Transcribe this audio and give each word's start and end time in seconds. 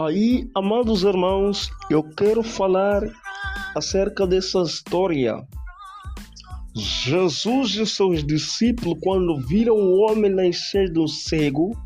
Aí, 0.00 0.50
amados 0.54 1.02
irmãos, 1.02 1.70
eu 1.90 2.02
quero 2.02 2.42
falar 2.42 3.02
acerca 3.76 4.26
dessa 4.26 4.62
história. 4.62 5.46
Jesus 6.74 7.74
e 7.74 7.84
seus 7.84 8.24
discípulos, 8.24 8.98
quando 9.02 9.46
viram 9.46 9.76
o 9.76 9.98
homem 9.98 10.30
nascer 10.30 10.90
do 10.90 11.06
cego, 11.06 11.76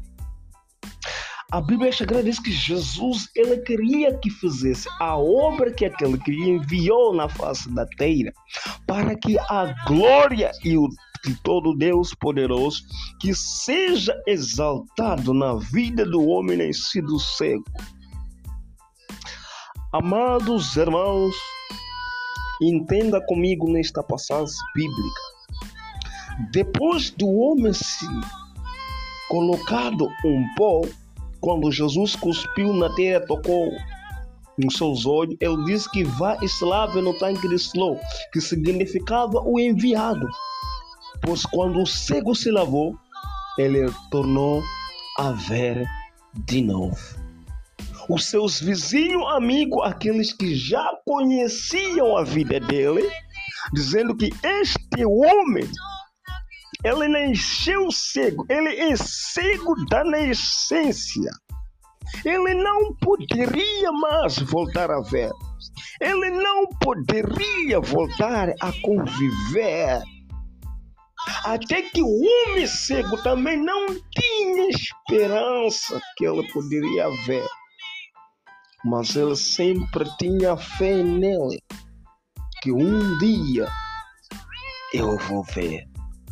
a 1.51 1.61
Bíblia 1.61 1.93
Sagrada 1.93 2.23
diz 2.23 2.39
que 2.39 2.53
Jesus 2.53 3.29
ele 3.35 3.57
queria 3.63 4.17
que 4.17 4.31
fizesse 4.31 4.89
a 5.01 5.19
obra 5.19 5.73
que 5.73 5.85
aquele 5.85 6.17
que 6.19 6.31
enviou 6.31 7.13
na 7.17 7.29
face 7.29 7.69
da 7.75 7.85
terra, 7.99 8.33
para 8.87 9.17
que 9.17 9.37
a 9.41 9.75
glória 9.89 10.53
e 10.65 10.79
o 10.79 10.89
de 11.25 11.35
todo 11.43 11.75
Deus 11.75 12.15
poderoso 12.15 12.83
que 13.19 13.35
seja 13.35 14.15
exaltado 14.27 15.33
na 15.33 15.55
vida 15.55 16.05
do 16.05 16.23
homem 16.29 16.59
nascido 16.59 17.19
cego. 17.19 17.65
Amados 19.95 20.77
irmãos, 20.77 21.37
entenda 22.61 23.25
comigo 23.27 23.71
nesta 23.71 24.03
passagem 24.03 24.57
bíblica. 24.75 25.21
Depois 26.51 27.11
do 27.11 27.29
homem 27.29 27.73
se 27.73 28.05
colocado 29.29 30.09
um 30.25 30.55
pó, 30.57 30.81
quando 31.41 31.71
Jesus 31.71 32.17
cuspiu 32.17 32.73
na 32.73 32.93
terra, 32.97 33.25
tocou 33.25 33.71
nos 34.59 34.75
seus 34.75 35.07
olhos, 35.07 35.37
ele 35.41 35.63
disse 35.63 35.89
que 35.89 36.03
vai 36.03 36.39
e 36.43 37.01
no 37.01 37.17
tanque 37.17 37.47
de 37.47 37.57
Siloé, 37.57 38.01
que 38.33 38.41
significava 38.41 39.45
o 39.47 39.61
enviado. 39.61 40.27
Pois 41.23 41.47
quando 41.47 41.81
o 41.81 41.87
cego 41.87 42.35
se 42.35 42.51
lavou, 42.51 42.99
ele 43.57 43.87
tornou 44.11 44.61
a 45.21 45.31
ver 45.31 45.87
de 46.47 46.63
novo. 46.63 47.24
Os 48.09 48.27
seus 48.27 48.61
vizinhos, 48.61 49.27
amigos, 49.33 49.83
aqueles 49.85 50.33
que 50.33 50.55
já 50.55 50.87
conheciam 51.07 52.17
a 52.17 52.25
vida 52.25 52.61
dele, 52.61 53.09
dizendo 53.73 54.15
que 54.17 54.31
este 54.43 55.05
homem 55.05 55.69
ele 56.85 57.09
nasceu 57.09 57.91
cego, 57.91 58.45
ele 58.51 58.77
é 58.77 58.95
cego 58.95 59.75
da 59.89 60.05
nascença. 60.05 61.31
Ele 62.25 62.55
não 62.55 62.95
poderia 62.97 63.91
mais 63.93 64.39
voltar 64.39 64.91
a 64.91 65.01
ver. 65.01 65.33
Ele 65.99 66.31
não 66.31 66.67
poderia 66.83 67.81
voltar 67.81 68.51
a 68.61 68.73
conviver. 68.83 70.03
Até 71.45 71.81
que 71.83 72.03
o 72.03 72.21
homem 72.21 72.67
cego 72.67 73.17
também 73.23 73.57
não 73.57 73.87
tinha 73.87 74.69
esperança 74.69 75.99
que 76.19 76.27
ele 76.27 76.47
poderia 76.53 77.09
ver. 77.25 77.49
Mas 78.85 79.17
ele 79.17 79.37
sempre 79.37 80.05
tinha 80.19 80.57
fé 80.57 81.03
nele. 81.03 81.59
Que 82.63 82.73
um 82.73 83.19
dia 83.19 83.69
eu 84.93 85.19
vou 85.19 85.43
ver 85.55 85.85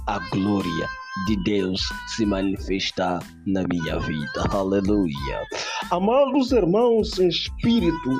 a 0.07 0.19
glória 0.31 0.89
de 1.27 1.37
Deus 1.45 1.83
se 2.09 2.25
manifestar 2.25 3.21
na 3.47 3.65
minha 3.65 3.99
vida. 3.99 4.45
Aleluia. 4.51 5.43
Amados 5.91 6.53
irmãos 6.53 7.19
em 7.19 7.29
espírito, 7.29 8.19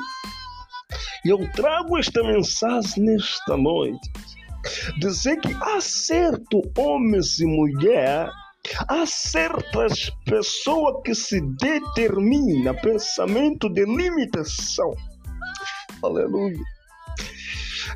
eu 1.25 1.49
trago 1.53 1.97
esta 1.97 2.23
mensagem 2.23 3.03
nesta 3.03 3.57
noite. 3.57 4.11
Dizer 4.99 5.39
que 5.39 5.53
há 5.53 5.81
certo 5.81 6.61
homens 6.77 7.39
e 7.39 7.45
mulher, 7.45 8.29
há 8.87 9.05
certas 9.05 10.09
pessoas 10.25 11.01
que 11.03 11.13
se 11.13 11.41
determina 11.41 12.73
pensamento 12.73 13.69
de 13.69 13.85
limitação. 13.85 14.91
Aleluia 16.01 16.59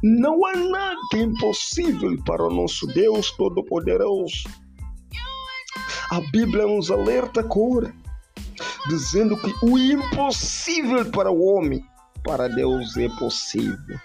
não 0.04 0.46
há 0.46 0.56
nada 0.56 0.98
impossível 1.16 2.22
para 2.24 2.44
o 2.44 2.54
nosso 2.54 2.86
Deus 2.88 3.32
Todo-Poderoso. 3.32 4.44
A 6.10 6.22
Bíblia 6.32 6.66
nos 6.66 6.92
alerta 6.92 7.42
agora, 7.42 7.94
dizendo 8.88 9.36
que 9.38 9.54
o 9.66 9.78
impossível 9.78 11.10
para 11.12 11.32
o 11.32 11.44
homem, 11.44 11.84
para 12.24 12.48
Deus 12.48 12.96
é 12.98 13.10
possível. 13.18 14.00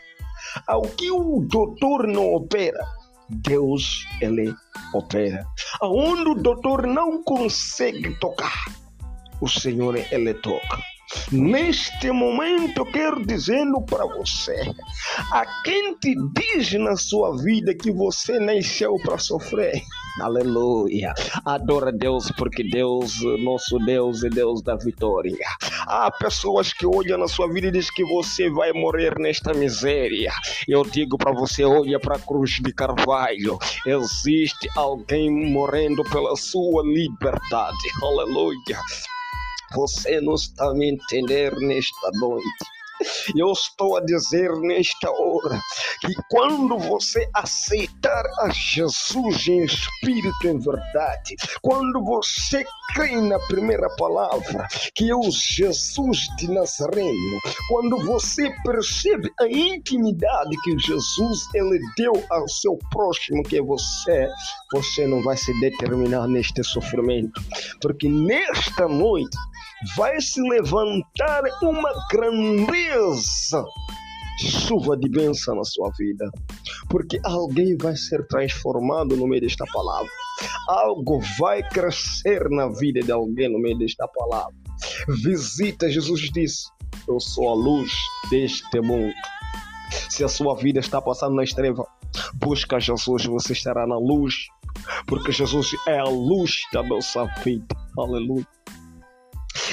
Ao 0.67 0.83
que 0.83 1.11
o 1.11 1.41
doutor 1.41 2.07
não 2.07 2.35
opera, 2.35 2.85
Deus 3.29 4.07
ele 4.21 4.55
opera. 4.93 5.47
Aonde 5.81 6.31
o 6.31 6.35
doutor 6.35 6.87
não 6.87 7.23
consegue 7.23 8.15
tocar, 8.19 8.65
o 9.41 9.49
Senhor 9.49 9.97
ele 10.11 10.35
toca. 10.35 10.92
Neste 11.31 12.11
momento, 12.11 12.85
quero 12.87 13.25
dizendo 13.25 13.81
para 13.83 14.05
você: 14.07 14.55
a 15.31 15.45
quem 15.63 15.95
te 15.99 16.15
diz 16.35 16.73
na 16.75 16.97
sua 16.97 17.37
vida 17.37 17.75
que 17.75 17.91
você 17.91 18.39
nasceu 18.39 18.97
para 19.03 19.19
sofrer? 19.19 19.81
Aleluia. 20.21 21.15
Adora 21.45 21.91
Deus 21.91 22.31
porque 22.33 22.63
Deus, 22.63 23.15
nosso 23.43 23.79
Deus, 23.79 24.23
é 24.23 24.29
Deus 24.29 24.63
da 24.63 24.77
vitória. 24.77 25.47
Há 25.87 26.11
pessoas 26.11 26.73
que 26.73 26.87
olham 26.87 27.19
na 27.19 27.29
sua 27.29 27.51
vida 27.51 27.69
e 27.69 27.71
dizem 27.71 27.95
que 27.95 28.05
você 28.05 28.51
vai 28.51 28.73
morrer 28.73 29.19
nesta 29.19 29.55
miséria. 29.55 30.31
Eu 30.69 30.83
digo 30.85 31.17
para 31.17 31.33
você, 31.33 31.65
olha 31.65 31.99
para 31.99 32.17
a 32.17 32.21
cruz 32.21 32.61
de 32.63 32.73
Carvalho. 32.75 33.59
Existe 33.87 34.69
alguém 34.77 35.31
morrendo 35.31 36.03
pela 36.05 36.37
sua 36.37 36.83
liberdade. 36.85 37.89
Aleluia. 38.03 38.79
Você 39.75 40.21
não 40.21 40.35
está 40.35 40.73
me 40.75 40.91
entender 40.91 41.55
nesta 41.61 42.11
noite. 42.15 42.47
Eu 43.37 43.51
estou 43.53 43.97
a 43.97 44.01
dizer 44.01 44.51
nesta 44.61 45.11
hora 45.11 45.61
que 46.01 46.15
quando 46.31 46.79
você 46.79 47.29
aceitar 47.35 48.25
a 48.41 48.51
Jesus 48.51 49.49
em 49.49 49.65
espírito 49.65 50.47
em 50.47 50.59
verdade, 50.59 51.37
quando 51.61 52.05
você 52.05 52.65
crê 52.95 53.21
na 53.21 53.39
primeira 53.47 53.89
palavra, 53.97 54.69
que 54.95 55.11
é 55.11 55.17
o 55.17 55.31
Jesus 55.31 56.19
de 56.37 56.49
Nazareno, 56.49 57.41
quando 57.69 57.99
você 58.05 58.55
percebe 58.65 59.33
a 59.41 59.49
intimidade 59.49 60.51
que 60.63 60.79
Jesus 60.79 61.49
ele 61.55 61.81
deu 61.97 62.13
ao 62.31 62.49
seu 62.49 62.79
próximo, 62.91 63.43
que 63.43 63.59
é 63.59 63.63
você, 63.63 64.29
você 64.73 65.07
não 65.07 65.23
vai 65.23 65.37
se 65.37 65.59
determinar 65.61 66.29
neste 66.29 66.63
sofrimento, 66.63 67.41
porque 67.81 68.09
nesta 68.09 68.87
noite 68.87 69.37
vai 69.97 70.21
se 70.21 70.41
levantar 70.41 71.43
uma 71.63 71.93
grandeza 72.11 73.65
chuva 74.39 74.97
de 74.97 75.09
bênção 75.09 75.55
na 75.57 75.65
sua 75.65 75.91
vida, 75.99 76.31
porque 76.89 77.21
alguém 77.25 77.77
vai 77.77 77.97
ser 77.97 78.27
transformado 78.27 79.17
no 79.17 79.27
meio 79.27 79.43
desta 79.43 79.65
palavra, 79.73 80.11
algo 80.69 81.21
vai 81.39 81.63
crescer 81.69 82.49
na 82.51 82.69
vida 82.69 83.01
de 83.01 83.13
alguém 83.13 83.51
no 83.51 83.59
meio 83.59 83.79
desta 83.79 84.07
palavra. 84.09 84.55
Visita, 85.09 85.91
Jesus 85.91 86.31
disse: 86.33 86.67
Eu 87.07 87.21
sou 87.21 87.49
a 87.51 87.55
luz 87.55 87.93
deste 88.31 88.81
mundo. 88.81 89.15
Se 90.09 90.25
a 90.25 90.29
sua 90.29 90.57
vida 90.57 90.81
está 90.81 91.01
passando 91.01 91.37
na 91.37 91.45
estreva, 91.45 91.87
busca 92.35 92.81
Jesus, 92.81 93.27
você 93.27 93.53
estará 93.53 93.87
na 93.87 93.99
luz, 93.99 94.35
porque 95.07 95.31
Jesus 95.31 95.71
é 95.87 95.99
a 95.99 96.05
luz 96.05 96.63
da 96.73 96.83
nossa 96.83 97.27
vida. 97.45 97.77
Aleluia. 97.99 98.47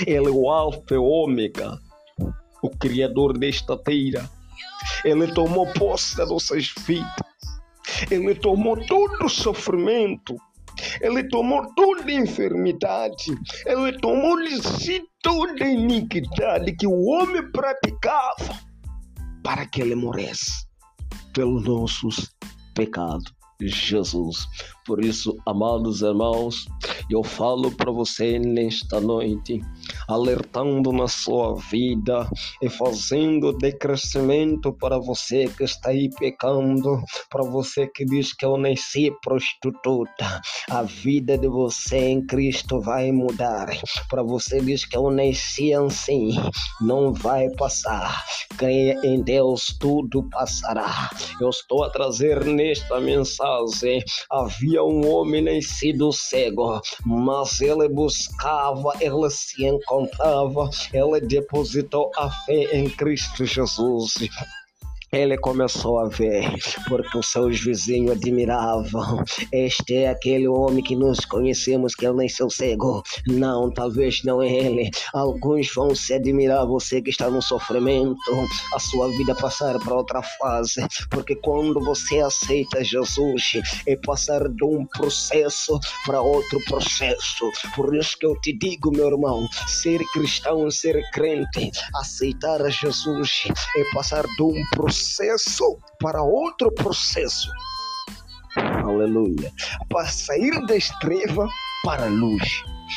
Ele 0.05 0.27
é 0.27 0.31
o 0.31 0.49
Alfa 0.49 0.93
e 0.93 0.97
o 0.97 1.03
Ômega, 1.03 1.77
o 2.61 2.69
Criador 2.69 3.37
desta 3.37 3.77
terra. 3.77 4.29
Ele 5.03 5.27
tomou 5.33 5.67
posse 5.73 6.15
das 6.17 6.29
nossas 6.29 6.73
vidas. 6.85 7.09
Ele 8.09 8.35
tomou 8.35 8.77
todo 8.85 9.25
o 9.25 9.29
sofrimento. 9.29 10.35
Ele 11.01 11.27
tomou 11.27 11.65
toda 11.75 12.09
a 12.09 12.13
enfermidade. 12.13 13.37
Ele 13.65 13.97
tomou 13.99 14.37
de 14.41 14.61
si 14.61 15.03
toda 15.21 15.63
a 15.63 15.69
iniquidade 15.69 16.75
que 16.75 16.87
o 16.87 17.05
homem 17.05 17.51
praticava 17.51 18.59
para 19.43 19.65
que 19.65 19.81
ele 19.81 19.95
morresse 19.95 20.65
pelos 21.33 21.63
nossos 21.65 22.33
pecados. 22.73 23.33
Jesus. 23.61 24.47
Por 24.85 25.03
isso, 25.03 25.37
amados 25.45 26.01
irmãos, 26.01 26.65
eu 27.09 27.23
falo 27.23 27.71
para 27.71 27.91
você 27.91 28.37
nesta 28.37 28.99
noite 28.99 29.61
alertando 30.07 30.91
na 30.91 31.07
sua 31.07 31.55
vida 31.55 32.27
e 32.61 32.69
fazendo 32.69 33.53
decrescimento 33.53 34.73
para 34.73 34.97
você 34.97 35.47
que 35.47 35.63
está 35.63 35.89
aí 35.89 36.09
pecando, 36.09 37.01
para 37.29 37.43
você 37.43 37.87
que 37.87 38.05
diz 38.05 38.33
que 38.33 38.45
eu 38.45 38.57
nasci 38.57 39.11
prostituta. 39.23 40.41
A 40.69 40.83
vida 40.83 41.37
de 41.37 41.47
você 41.47 41.97
em 41.97 42.25
Cristo 42.25 42.79
vai 42.81 43.11
mudar. 43.11 43.69
Para 44.09 44.23
você 44.23 44.59
diz 44.59 44.85
que 44.85 44.97
eu 44.97 45.11
nasci 45.11 45.73
assim, 45.73 46.31
não 46.81 47.13
vai 47.13 47.49
passar. 47.51 48.23
Creia 48.57 48.99
em 49.03 49.21
Deus, 49.21 49.75
tudo 49.79 50.27
passará. 50.29 51.09
Eu 51.39 51.49
estou 51.49 51.83
a 51.83 51.89
trazer 51.89 52.43
nesta 52.45 52.99
mensagem. 52.99 54.03
Havia 54.29 54.83
um 54.83 55.07
homem 55.09 55.41
nascido 55.41 56.11
cego, 56.11 56.81
mas 57.05 57.61
ele 57.61 57.87
buscava, 57.87 58.93
ele 58.99 59.29
se 59.29 59.65
encontrava, 59.65 60.69
ele 60.93 61.21
depositou 61.21 62.11
a 62.17 62.29
fé 62.29 62.75
em 62.75 62.89
Cristo 62.89 63.45
Jesus 63.45 64.13
ele 65.11 65.37
começou 65.37 65.99
a 65.99 66.07
ver, 66.07 66.53
porque 66.87 67.17
os 67.17 67.31
seus 67.31 67.59
vizinhos 67.59 68.11
admiravam. 68.11 69.23
Este 69.51 69.95
é 69.95 70.09
aquele 70.09 70.47
homem 70.47 70.83
que 70.83 70.95
nós 70.95 71.25
conhecemos, 71.25 71.95
que 71.95 72.05
ele 72.05 72.17
nem 72.17 72.29
seu 72.29 72.49
cego. 72.49 73.01
Não, 73.27 73.71
talvez 73.71 74.23
não 74.23 74.41
é 74.41 74.47
ele. 74.47 74.89
Alguns 75.13 75.73
vão 75.73 75.95
se 75.95 76.13
admirar, 76.13 76.65
você 76.65 77.01
que 77.01 77.09
está 77.09 77.29
no 77.29 77.41
sofrimento, 77.41 78.17
a 78.73 78.79
sua 78.79 79.09
vida 79.17 79.33
passar 79.33 79.79
para 79.79 79.95
outra 79.95 80.21
fase. 80.21 80.85
Porque 81.09 81.35
quando 81.35 81.79
você 81.79 82.19
aceita 82.19 82.83
Jesus, 82.83 83.53
é 83.87 83.95
passar 83.95 84.47
de 84.47 84.63
um 84.63 84.85
processo 84.85 85.79
para 86.05 86.21
outro 86.21 86.59
processo. 86.65 87.49
Por 87.75 87.95
isso 87.95 88.17
que 88.17 88.27
eu 88.27 88.39
te 88.41 88.55
digo, 88.57 88.91
meu 88.91 89.07
irmão, 89.07 89.47
ser 89.67 89.99
cristão, 90.13 90.69
ser 90.69 91.01
crente, 91.11 91.71
aceitar 91.95 92.59
Jesus, 92.69 93.45
é 93.75 93.83
passar 93.93 94.23
de 94.23 94.43
um 94.43 94.53
processo 94.75 94.98
processo 94.99 95.79
para 96.01 96.21
outro 96.21 96.71
processo. 96.73 97.49
Aleluia. 98.83 99.51
Para 99.89 100.07
sair 100.07 100.65
da 100.65 100.75
estreva 100.75 101.47
para 101.83 102.05
a 102.05 102.09
luz. 102.09 102.43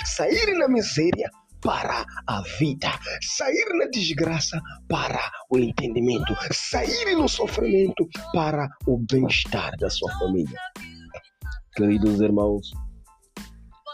Sair 0.05 0.59
na 0.59 0.67
miséria 0.67 1.31
para 1.61 2.05
a 2.27 2.43
vida, 2.59 2.89
sair 3.21 3.69
na 3.79 3.87
desgraça 3.87 4.61
para 4.89 5.31
o 5.49 5.59
entendimento, 5.59 6.35
sair 6.51 7.15
no 7.15 7.29
sofrimento 7.29 8.09
para 8.33 8.69
o 8.85 8.99
bem-estar 9.09 9.71
da 9.79 9.89
sua 9.89 10.11
família. 10.19 10.59
Queridos 11.77 12.21
irmãos, 12.21 12.73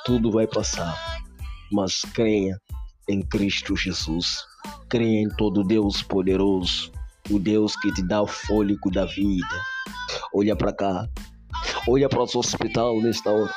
tudo 0.06 0.31
vai 0.31 0.46
passar, 0.46 0.96
mas 1.70 2.00
creia 2.14 2.58
em 3.06 3.20
Cristo 3.20 3.76
Jesus, 3.76 4.38
creia 4.88 5.22
em 5.22 5.28
todo 5.37 5.62
Deus 5.62 6.02
poderoso, 6.02 6.90
o 7.30 7.38
Deus 7.38 7.76
que 7.76 7.92
te 7.92 8.02
dá 8.02 8.22
o 8.22 8.26
fôlego 8.26 8.90
da 8.90 9.04
vida. 9.04 9.46
Olha 10.34 10.56
para 10.56 10.72
cá, 10.72 11.06
olha 11.86 12.08
para 12.08 12.20
o 12.20 12.38
hospital 12.38 13.00
nesta 13.00 13.30
hora. 13.30 13.52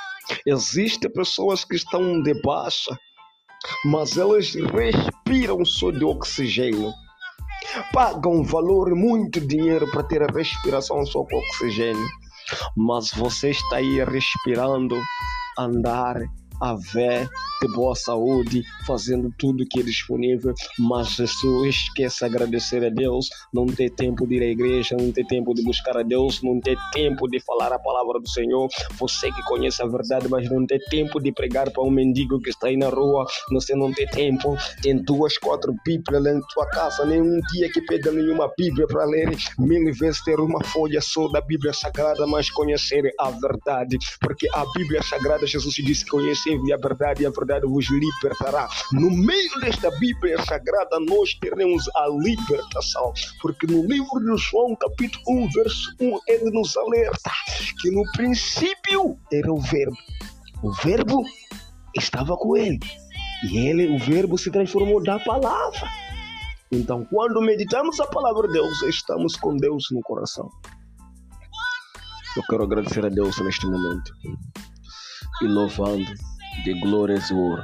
Existem 0.46 1.12
pessoas 1.12 1.64
que 1.64 1.76
estão 1.76 2.22
de 2.22 2.34
baixa, 2.42 2.98
mas 3.86 4.18
elas 4.18 4.54
respiram 4.54 5.64
só 5.66 5.92
de 5.92 6.04
oxigênio. 6.04 6.92
Pagam 7.94 8.44
valor, 8.44 8.96
muito 8.96 9.40
dinheiro 9.40 9.90
para 9.92 10.04
ter 10.04 10.24
a 10.24 10.34
respiração 10.34 11.06
só 11.06 11.24
com 11.24 11.38
oxigênio. 11.38 12.08
Mas 12.76 13.12
você 13.12 13.52
está 13.52 13.78
aí 13.78 14.04
respirando, 14.04 15.00
andar, 15.58 16.18
a 16.62 16.76
ver 16.76 17.30
de 17.62 17.68
boa 17.74 17.96
saúde, 17.96 18.64
fazendo 18.86 19.34
tudo 19.38 19.66
que 19.70 19.80
é 19.80 19.84
disponível, 19.84 20.54
mas 20.80 21.10
Jesus 21.10 21.76
esquece 21.76 22.26
agradecer 22.26 22.84
a 22.84 22.90
Deus, 22.90 23.30
não 23.54 23.66
ter 23.68 23.92
tempo 23.92 24.28
de 24.28 24.36
ir 24.36 24.44
à 24.44 24.48
igreja, 24.48 24.96
não 24.98 25.12
ter 25.12 25.26
tempo 25.26 25.54
de 25.54 25.64
buscar 25.64 25.98
a 25.98 26.04
Deus, 26.04 26.42
não 26.42 26.60
ter 26.60 26.78
tempo 26.92 27.28
de 27.28 27.40
falar 27.40 27.72
a 27.72 27.80
palavra 27.80 28.20
do 28.20 28.28
Senhor. 28.28 28.68
Você 28.98 29.32
que 29.32 29.44
conhece 29.44 29.82
a 29.82 29.88
verdade, 29.88 30.28
mas 30.30 30.50
não 30.50 30.66
tem 30.66 30.80
tempo 30.90 31.20
de 31.20 31.32
pregar 31.32 31.70
para 31.70 31.84
um 31.84 31.92
mendigo 31.92 32.40
que 32.40 32.50
está 32.50 32.68
aí 32.68 32.78
na 32.78 32.90
rua, 32.90 33.26
você 33.52 33.76
não 33.76 33.92
tem 33.94 34.08
tempo, 34.08 34.58
tem 34.82 34.98
duas, 35.04 35.38
quatro 35.38 35.74
Bíblias 35.86 36.24
lá 36.24 36.32
em 36.32 36.42
tua 36.54 36.68
casa, 36.68 37.06
nem 37.06 37.22
um 37.22 37.40
dia 37.54 37.72
que 37.72 37.82
pega 37.82 38.12
nenhuma 38.12 38.52
Bíblia 38.58 38.88
para 38.88 39.06
ler, 39.06 39.30
mil 39.58 39.94
vezes 39.94 40.24
ter 40.24 40.40
uma 40.40 40.64
folha 40.66 41.02
só 41.02 41.28
da 41.28 41.42
Bíblia 41.42 41.74
Sagrada, 41.74 42.26
mas 42.28 42.50
conhecer 42.50 43.12
a 43.20 43.30
verdade, 43.32 43.98
porque 44.20 44.48
a 44.54 44.66
Bíblia 44.74 45.02
Sagrada, 45.04 45.46
Jesus 45.46 45.76
disse: 45.76 46.06
conhecei 46.52 46.74
a 46.74 46.78
verdade 46.78 47.24
e 47.24 47.26
a 47.26 47.30
verdade 47.30 47.66
vos 47.66 47.90
libertará. 47.90 48.68
No 48.92 49.10
meio 49.10 49.60
desta 49.60 49.90
Bíblia 50.00 50.44
Sagrada, 50.44 51.00
nós 51.00 51.34
teremos 51.36 51.88
a 51.96 52.08
libertação, 52.10 53.14
porque 53.42 53.68
no 53.68 53.86
livro 53.86 54.20
de 54.20 54.38
João, 54.38 54.76
capítulo 54.76 55.24
1, 55.46 55.50
verso 55.52 55.96
1, 56.00 56.20
ele 56.28 56.52
nos 56.52 56.76
alerta 56.76 57.32
que 57.82 57.92
no 57.92 58.04
princípio 58.14 59.18
era 59.32 59.52
o 59.52 59.60
Verbo. 59.60 59.98
O 60.64 60.72
Verbo 60.74 61.24
estava 61.96 62.36
com 62.38 62.56
ele. 62.56 62.80
E 63.50 63.58
ele, 63.58 63.96
o 63.96 64.00
Verbo, 64.00 64.38
se 64.38 64.52
transformou 64.52 65.02
da 65.02 65.20
palavra. 65.20 65.90
Então, 66.72 67.06
quando 67.06 67.42
meditamos 67.42 68.00
a 68.00 68.08
palavra 68.08 68.48
de 68.48 68.54
Deus, 68.54 68.82
estamos 68.84 69.36
com 69.36 69.58
Deus 69.58 69.86
no 69.92 70.02
coração. 70.02 70.50
Eu 72.38 72.44
quero 72.44 72.64
agradecer 72.64 73.06
a 73.06 73.10
Deus 73.10 73.38
neste 73.40 73.66
momento 73.66 74.14
e 75.42 75.48
louvando 75.48 76.14
de 76.64 76.72
e 76.72 77.34
ouro. 77.34 77.64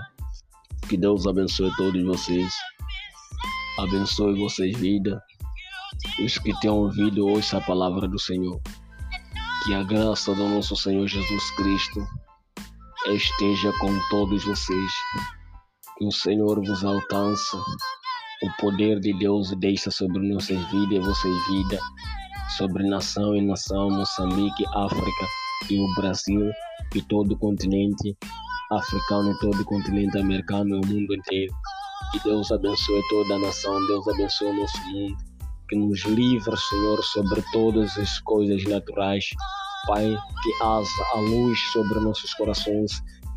Que 0.90 0.98
Deus 0.98 1.28
abençoe 1.28 1.72
todos 1.78 2.04
vocês. 2.04 2.54
Abençoe 3.80 4.40
vocês, 4.40 4.76
vida. 4.78 5.22
Os 6.24 6.38
que 6.40 6.58
têm 6.62 6.72
ouvido 6.72 7.28
hoje 7.28 7.56
a 7.56 7.62
palavra 7.62 8.08
do 8.08 8.18
Senhor. 8.18 8.60
Que 9.64 9.74
a 9.74 9.84
graça 9.84 10.34
do 10.34 10.48
nosso 10.48 10.76
Senhor 10.76 11.06
Jesus 11.06 11.52
Cristo 11.52 12.08
esteja 13.08 13.72
com 13.80 14.00
todos 14.10 14.44
vocês. 14.46 14.92
Que 15.98 16.06
o 16.06 16.12
Senhor 16.12 16.60
vos 16.60 16.84
alcance. 16.84 17.56
O 18.44 18.52
poder 18.60 19.00
de 19.00 19.14
Deus 19.20 19.52
deixa 19.58 19.92
sobre 19.92 20.28
nossas 20.28 20.60
vidas 20.72 20.98
e 20.98 21.00
vossas 21.00 21.48
vidas. 21.48 21.80
Sobre 22.58 22.88
nação 22.88 23.36
e 23.36 23.42
nação, 23.42 23.92
Moçambique, 23.92 24.66
África 24.74 25.28
e 25.70 25.80
o 25.80 25.96
Brasil 25.96 26.50
e 26.96 27.02
todo 27.02 27.34
o 27.34 27.38
continente 27.38 28.18
africano 28.72 29.32
e 29.32 29.40
todo 29.40 29.62
o 29.62 29.66
continente 29.66 30.18
americano 30.18 30.82
o 30.82 30.88
mundo 30.88 31.16
inteiro. 31.16 31.54
Que 32.12 32.20
Deus 32.24 32.52
abençoe 32.52 33.02
toda 33.10 33.36
a 33.36 33.40
nação, 33.40 33.86
Deus 33.88 34.08
abençoe 34.08 34.48
o 34.48 34.62
nosso 34.62 34.82
mundo. 34.88 35.16
Que 35.70 35.76
nos 35.76 36.06
livre, 36.06 36.56
Senhor, 36.58 37.04
sobre 37.04 37.44
todas 37.52 37.98
as 37.98 38.20
coisas 38.20 38.64
naturais. 38.64 39.26
Pai, 39.86 40.18
que 40.44 40.64
haja 40.64 41.04
a 41.16 41.20
luz 41.20 41.60
sobre 41.72 42.00
nossos 42.00 42.34
corações. 42.34 42.92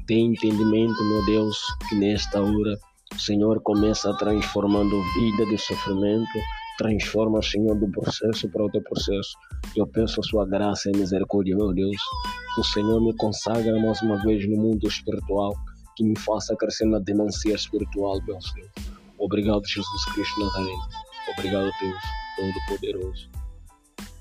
Dê 0.06 0.18
entendimento, 0.18 1.04
meu 1.04 1.24
Deus, 1.26 1.58
que 1.88 1.94
nesta 1.96 2.40
hora 2.40 2.78
o 3.12 3.18
Senhor 3.18 3.60
começa 3.62 4.16
transformando 4.16 5.02
vida 5.14 5.46
de 5.46 5.58
sofrimento 5.58 6.38
transforma, 6.80 7.42
Senhor, 7.42 7.78
do 7.78 7.90
processo 7.90 8.48
para 8.48 8.62
outro 8.62 8.82
processo. 8.82 9.36
Eu 9.76 9.86
peço 9.86 10.18
a 10.18 10.22
sua 10.22 10.46
graça 10.46 10.90
e 10.90 10.96
misericórdia, 10.96 11.54
meu 11.54 11.74
Deus. 11.74 11.96
Que 12.54 12.60
o 12.62 12.64
Senhor 12.64 12.98
me 13.02 13.14
consagra 13.16 13.78
mais 13.78 14.00
uma 14.00 14.16
vez 14.24 14.48
no 14.48 14.56
mundo 14.56 14.88
espiritual, 14.88 15.54
que 15.94 16.02
me 16.02 16.18
faça 16.18 16.56
crescer 16.56 16.86
na 16.86 16.98
demência 16.98 17.52
espiritual, 17.52 18.18
meu 18.26 18.40
Senhor. 18.40 18.70
Obrigado, 19.18 19.60
Jesus 19.66 20.04
Cristo 20.14 20.40
Nazareno. 20.40 20.88
Obrigado, 21.36 21.70
Deus 21.80 22.02
Todo-Poderoso. 22.36 23.30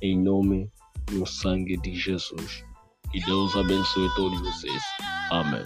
Em 0.01 0.21
nome 0.21 0.69
no 1.11 1.25
sangue 1.25 1.77
de 1.77 1.95
Jesus. 1.95 2.65
Que 3.09 3.21
Deus 3.21 3.55
abençoe 3.55 4.09
todos 4.15 4.39
vocês. 4.41 4.83
Amém. 5.31 5.63